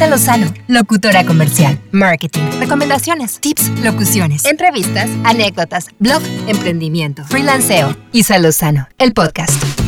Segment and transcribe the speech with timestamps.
[0.00, 7.94] Isa Lozano, locutora comercial, marketing, recomendaciones, tips, locuciones, entrevistas, anécdotas, blog, emprendimiento, freelanceo.
[8.10, 9.79] Isa Lozano, el podcast.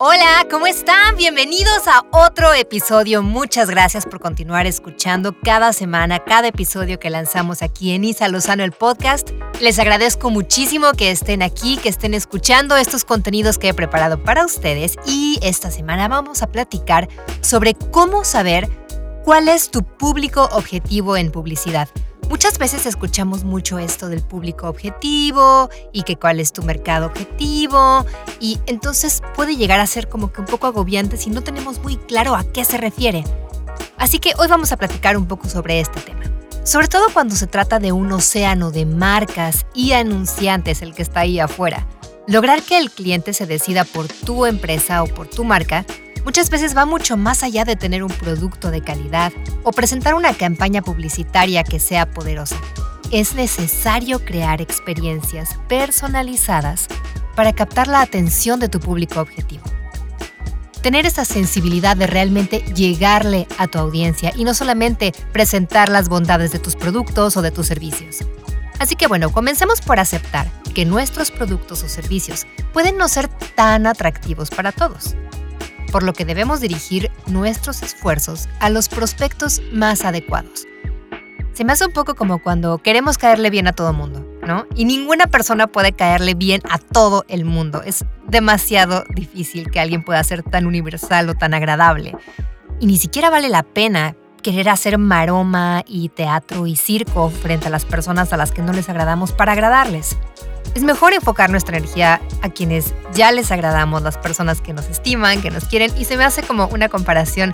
[0.00, 1.16] Hola, ¿cómo están?
[1.16, 3.20] Bienvenidos a otro episodio.
[3.20, 8.62] Muchas gracias por continuar escuchando cada semana, cada episodio que lanzamos aquí en Isa Lozano
[8.62, 9.30] el podcast.
[9.60, 14.46] Les agradezco muchísimo que estén aquí, que estén escuchando estos contenidos que he preparado para
[14.46, 17.08] ustedes y esta semana vamos a platicar
[17.40, 18.68] sobre cómo saber
[19.24, 21.88] cuál es tu público objetivo en publicidad.
[22.28, 28.04] Muchas veces escuchamos mucho esto del público objetivo y que cuál es tu mercado objetivo
[28.38, 31.96] y entonces puede llegar a ser como que un poco agobiante si no tenemos muy
[31.96, 33.24] claro a qué se refiere.
[33.96, 36.20] Así que hoy vamos a platicar un poco sobre este tema.
[36.64, 41.20] Sobre todo cuando se trata de un océano de marcas y anunciantes el que está
[41.20, 41.86] ahí afuera.
[42.26, 45.86] Lograr que el cliente se decida por tu empresa o por tu marca
[46.28, 50.34] muchas veces va mucho más allá de tener un producto de calidad o presentar una
[50.34, 52.56] campaña publicitaria que sea poderosa.
[53.10, 56.86] Es necesario crear experiencias personalizadas
[57.34, 59.64] para captar la atención de tu público objetivo.
[60.82, 66.52] Tener esa sensibilidad de realmente llegarle a tu audiencia y no solamente presentar las bondades
[66.52, 68.18] de tus productos o de tus servicios.
[68.78, 73.86] Así que bueno, comencemos por aceptar que nuestros productos o servicios pueden no ser tan
[73.86, 75.16] atractivos para todos
[75.90, 80.66] por lo que debemos dirigir nuestros esfuerzos a los prospectos más adecuados.
[81.52, 84.66] Se me hace un poco como cuando queremos caerle bien a todo mundo, ¿no?
[84.76, 87.82] Y ninguna persona puede caerle bien a todo el mundo.
[87.82, 92.16] Es demasiado difícil que alguien pueda ser tan universal o tan agradable.
[92.78, 97.70] Y ni siquiera vale la pena querer hacer maroma y teatro y circo frente a
[97.70, 100.16] las personas a las que no les agradamos para agradarles.
[100.78, 105.42] Es mejor enfocar nuestra energía a quienes ya les agradamos, las personas que nos estiman,
[105.42, 107.50] que nos quieren, y se me hace como una comparación,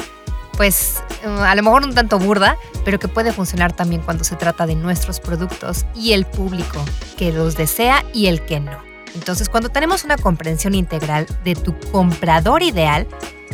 [0.58, 4.36] pues eh, a lo mejor un tanto burda, pero que puede funcionar también cuando se
[4.36, 6.84] trata de nuestros productos y el público
[7.16, 8.76] que los desea y el que no.
[9.14, 13.06] Entonces, cuando tenemos una comprensión integral de tu comprador ideal,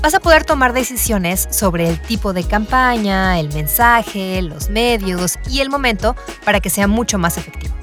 [0.03, 5.61] vas a poder tomar decisiones sobre el tipo de campaña, el mensaje, los medios y
[5.61, 7.80] el momento para que sea mucho más efectivo.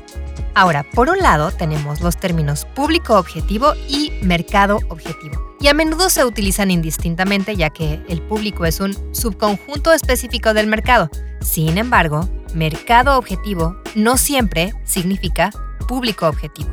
[0.58, 5.56] Ahora, por un lado tenemos los términos público objetivo y mercado objetivo.
[5.60, 10.66] Y a menudo se utilizan indistintamente ya que el público es un subconjunto específico del
[10.66, 11.12] mercado.
[11.42, 15.52] Sin embargo, mercado objetivo no siempre significa
[15.88, 16.72] público objetivo.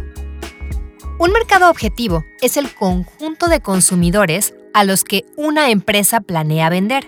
[1.19, 7.07] Un mercado objetivo es el conjunto de consumidores a los que una empresa planea vender.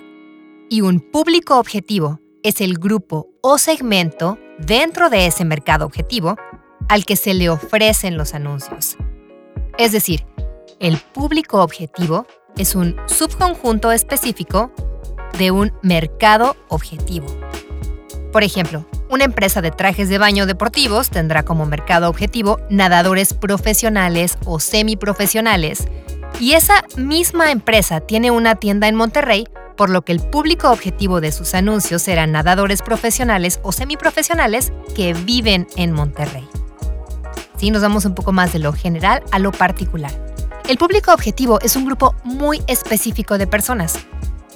[0.69, 6.37] Y un público objetivo es el grupo o segmento dentro de ese mercado objetivo
[6.89, 8.97] al que se le ofrecen los anuncios.
[9.79, 10.25] Es decir,
[10.81, 12.27] el público objetivo
[12.57, 14.73] es un subconjunto específico
[15.39, 17.27] de un mercado objetivo.
[18.33, 24.39] Por ejemplo, una empresa de trajes de baño deportivos tendrá como mercado objetivo nadadores profesionales
[24.45, 25.87] o semiprofesionales,
[26.41, 31.21] y esa misma empresa tiene una tienda en Monterrey, por lo que el público objetivo
[31.21, 36.47] de sus anuncios serán nadadores profesionales o semiprofesionales que viven en Monterrey.
[37.57, 37.71] ¿Sí?
[37.71, 40.13] Nos vamos un poco más de lo general a lo particular.
[40.69, 43.99] El público objetivo es un grupo muy específico de personas.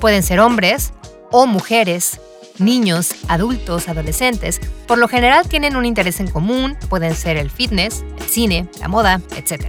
[0.01, 0.93] Pueden ser hombres
[1.31, 2.21] o mujeres,
[2.59, 4.61] niños, adultos, adolescentes.
[4.87, 8.89] Por lo general tienen un interés en común, pueden ser el fitness, el cine, la
[8.89, 9.67] moda, etc.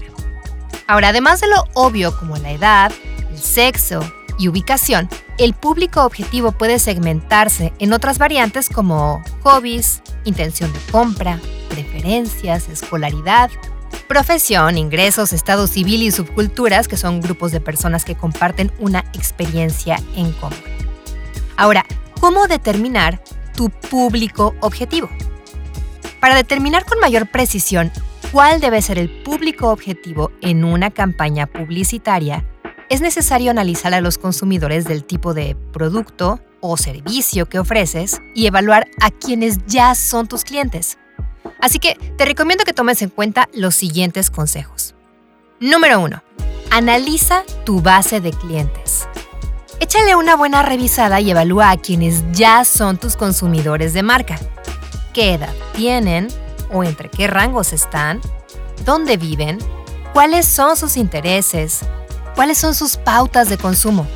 [0.88, 2.92] Ahora, además de lo obvio como la edad,
[3.30, 4.02] el sexo
[4.38, 11.40] y ubicación, el público objetivo puede segmentarse en otras variantes como hobbies, intención de compra,
[11.72, 13.50] preferencias, escolaridad,
[14.08, 19.98] profesión, ingresos, estado civil y subculturas, que son grupos de personas que comparten una experiencia
[20.16, 20.58] en común.
[21.56, 21.86] Ahora,
[22.20, 23.24] ¿cómo determinar
[23.56, 25.10] tu público objetivo?
[26.20, 27.92] Para determinar con mayor precisión
[28.32, 32.46] cuál debe ser el público objetivo en una campaña publicitaria,
[32.90, 38.48] es necesario analizar a los consumidores del tipo de producto o servicio que ofreces y
[38.48, 40.98] evaluar a quienes ya son tus clientes.
[41.62, 44.96] Así que te recomiendo que tomes en cuenta los siguientes consejos.
[45.60, 46.24] Número 1.
[46.72, 49.08] Analiza tu base de clientes.
[49.80, 54.40] Échale una buena revisada y evalúa a quienes ya son tus consumidores de marca.
[55.14, 56.30] ¿Qué edad tienen
[56.72, 58.22] o entre qué rangos están?
[58.84, 59.60] ¿Dónde viven?
[60.14, 61.82] ¿Cuáles son sus intereses?
[62.36, 64.08] ¿Cuáles son sus pautas de consumo?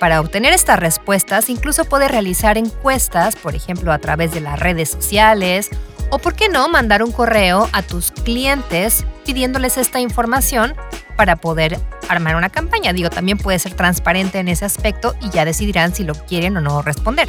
[0.00, 4.90] Para obtener estas respuestas, incluso puedes realizar encuestas, por ejemplo, a través de las redes
[4.90, 5.70] sociales
[6.10, 10.74] O por qué no mandar un correo a tus clientes pidiéndoles esta información
[11.16, 12.92] para poder armar una campaña.
[12.92, 16.60] Digo, también puede ser transparente en ese aspecto y ya decidirán si lo quieren o
[16.60, 17.28] no responder.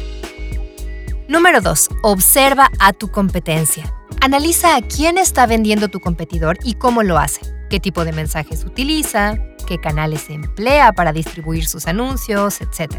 [1.26, 1.88] Número 2.
[2.02, 3.92] Observa a tu competencia.
[4.20, 7.40] Analiza a quién está vendiendo tu competidor y cómo lo hace,
[7.70, 9.36] qué tipo de mensajes utiliza,
[9.66, 12.96] qué canales emplea para distribuir sus anuncios, etc.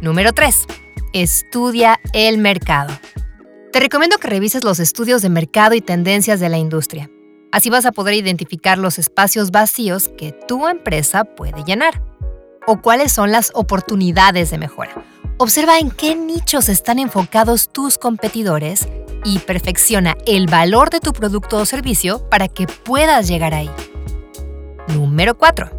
[0.00, 0.66] Número 3.
[1.12, 2.92] Estudia el mercado.
[3.72, 7.08] Te recomiendo que revises los estudios de mercado y tendencias de la industria.
[7.52, 12.02] Así vas a poder identificar los espacios vacíos que tu empresa puede llenar
[12.66, 15.04] o cuáles son las oportunidades de mejora.
[15.38, 18.88] Observa en qué nichos están enfocados tus competidores
[19.24, 23.70] y perfecciona el valor de tu producto o servicio para que puedas llegar ahí.
[24.88, 25.70] Número 4.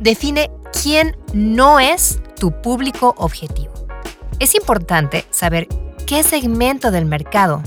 [0.00, 0.50] Define
[0.82, 3.74] quién no es tu público objetivo.
[4.38, 5.68] Es importante saber
[6.06, 7.64] qué segmento del mercado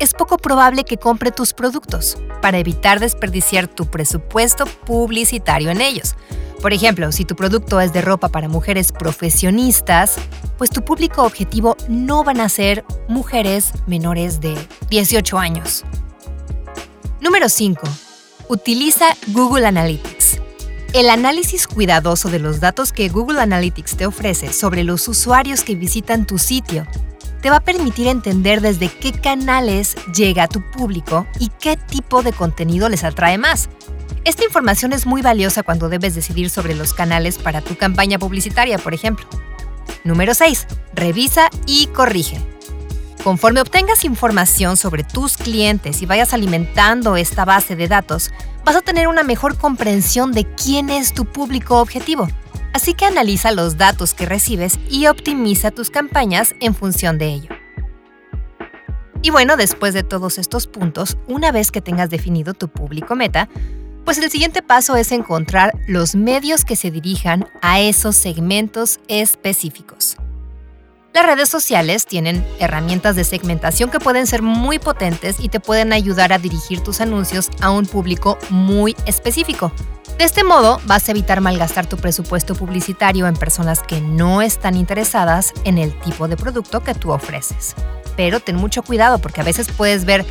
[0.00, 6.16] es poco probable que compre tus productos para evitar desperdiciar tu presupuesto publicitario en ellos.
[6.60, 10.16] Por ejemplo, si tu producto es de ropa para mujeres profesionistas,
[10.58, 14.56] pues tu público objetivo no van a ser mujeres menores de
[14.90, 15.84] 18 años.
[17.20, 17.80] Número 5.
[18.48, 20.40] Utiliza Google Analytics.
[20.92, 25.76] El análisis cuidadoso de los datos que Google Analytics te ofrece sobre los usuarios que
[25.76, 26.84] visitan tu sitio
[27.46, 32.24] te va a permitir entender desde qué canales llega a tu público y qué tipo
[32.24, 33.68] de contenido les atrae más.
[34.24, 38.78] Esta información es muy valiosa cuando debes decidir sobre los canales para tu campaña publicitaria,
[38.78, 39.28] por ejemplo.
[40.02, 40.66] Número 6.
[40.92, 42.44] Revisa y corrige.
[43.22, 48.32] Conforme obtengas información sobre tus clientes y vayas alimentando esta base de datos,
[48.64, 52.26] vas a tener una mejor comprensión de quién es tu público objetivo
[52.76, 57.48] Así que analiza los datos que recibes y optimiza tus campañas en función de ello.
[59.22, 63.48] Y bueno, después de todos estos puntos, una vez que tengas definido tu público meta,
[64.04, 70.18] pues el siguiente paso es encontrar los medios que se dirijan a esos segmentos específicos.
[71.14, 75.94] Las redes sociales tienen herramientas de segmentación que pueden ser muy potentes y te pueden
[75.94, 79.72] ayudar a dirigir tus anuncios a un público muy específico.
[80.18, 84.74] De este modo, vas a evitar malgastar tu presupuesto publicitario en personas que no están
[84.74, 87.74] interesadas en el tipo de producto que tú ofreces.
[88.16, 90.24] Pero ten mucho cuidado porque a veces puedes ver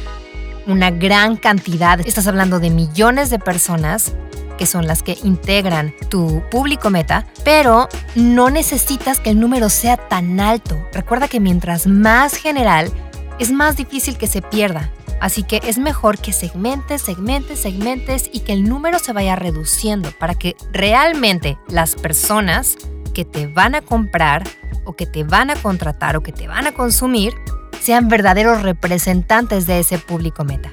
[0.66, 4.14] una gran cantidad, estás hablando de millones de personas
[4.58, 9.98] que son las que integran tu público meta, pero no necesitas que el número sea
[9.98, 10.80] tan alto.
[10.94, 12.92] Recuerda que mientras más general,
[13.38, 14.92] es más difícil que se pierda.
[15.20, 20.12] Así que es mejor que segmentes, segmentes, segmentes y que el número se vaya reduciendo
[20.12, 22.78] para que realmente las personas
[23.14, 24.44] que te van a comprar
[24.84, 27.34] o que te van a contratar o que te van a consumir
[27.82, 30.72] sean verdaderos representantes de ese público meta.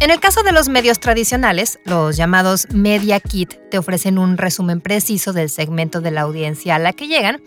[0.00, 4.80] En el caso de los medios tradicionales, los llamados Media Kit te ofrecen un resumen
[4.80, 7.42] preciso del segmento de la audiencia a la que llegan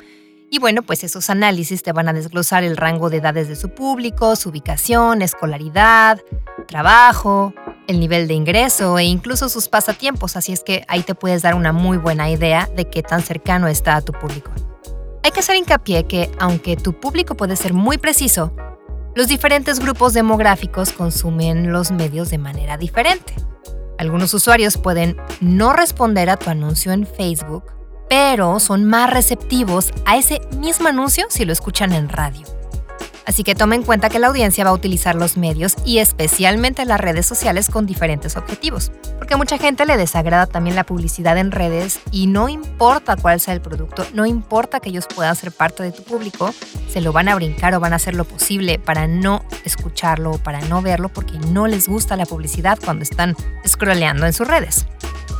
[0.53, 3.69] y bueno, pues esos análisis te van a desglosar el rango de edades de su
[3.69, 6.19] público, su ubicación, escolaridad,
[6.67, 7.53] trabajo,
[7.87, 11.55] el nivel de ingreso e incluso sus pasatiempos, así es que ahí te puedes dar
[11.55, 14.51] una muy buena idea de qué tan cercano está a tu público.
[15.23, 18.53] Hay que hacer hincapié que, aunque tu público puede ser muy preciso,
[19.15, 23.33] los diferentes grupos demográficos consumen los medios de manera diferente.
[23.97, 27.63] Algunos usuarios pueden no responder a tu anuncio en Facebook
[28.11, 32.45] pero son más receptivos a ese mismo anuncio si lo escuchan en radio.
[33.25, 36.83] Así que toma en cuenta que la audiencia va a utilizar los medios y especialmente
[36.83, 41.37] las redes sociales con diferentes objetivos, porque a mucha gente le desagrada también la publicidad
[41.37, 45.53] en redes y no importa cuál sea el producto, no importa que ellos puedan ser
[45.53, 46.53] parte de tu público,
[46.89, 50.37] se lo van a brincar o van a hacer lo posible para no escucharlo o
[50.37, 54.85] para no verlo porque no les gusta la publicidad cuando están scrolleando en sus redes.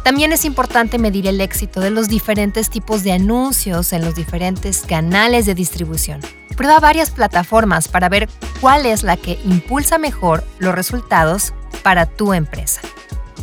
[0.04, 4.82] También es importante medir el éxito de los diferentes tipos de anuncios en los diferentes
[4.82, 6.22] canales de distribución.
[6.58, 8.28] Prueba varias plataformas para ver
[8.60, 11.54] cuál es la que impulsa mejor los resultados
[11.84, 12.82] para tu empresa.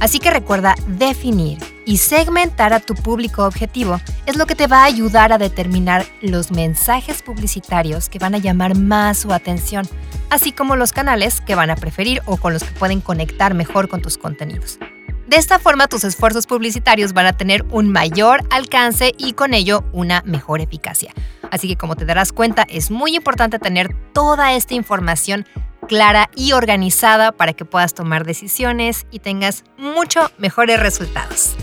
[0.01, 4.83] Así que recuerda definir y segmentar a tu público objetivo es lo que te va
[4.83, 9.89] a ayudar a determinar los mensajes publicitarios que van a llamar más su atención,
[10.29, 13.89] así como los canales que van a preferir o con los que pueden conectar mejor
[13.89, 14.79] con tus contenidos.
[15.29, 19.85] De esta forma tus esfuerzos publicitarios van a tener un mayor alcance y con ello
[19.93, 21.13] una mejor eficacia.
[21.51, 25.47] Así que como te darás cuenta, es muy importante tener toda esta información
[25.87, 31.57] clara y organizada para que puedas tomar decisiones y tengas mucho mejores resultados.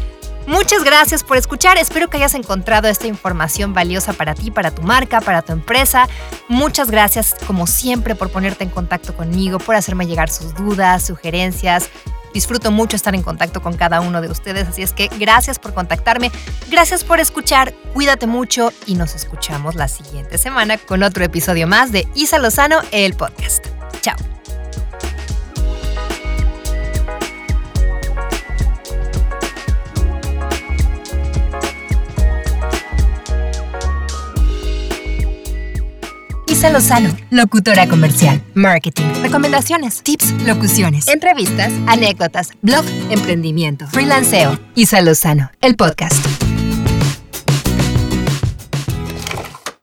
[0.45, 1.79] Muchas gracias por escuchar.
[1.79, 6.07] Espero que hayas encontrado esta información valiosa para ti, para tu marca, para tu empresa.
[6.49, 11.89] Muchas gracias, como siempre, por ponerte en contacto conmigo, por hacerme llegar sus dudas, sugerencias.
[12.35, 15.73] Disfruto mucho estar en contacto con cada uno de ustedes, así es que gracias por
[15.73, 16.33] contactarme,
[16.69, 21.93] gracias por escuchar, cuídate mucho y nos escuchamos la siguiente semana con otro episodio más
[21.93, 23.67] de Isa Lozano, el podcast.
[24.01, 24.34] Chao.
[36.65, 44.57] Isa Lozano, locutora comercial, marketing, recomendaciones, tips, locuciones, entrevistas, anécdotas, blog, emprendimiento, freelanceo.
[44.73, 46.44] Isa Lozano, el podcast.